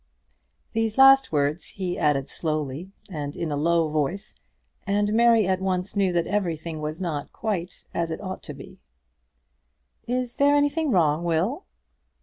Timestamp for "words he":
1.31-1.95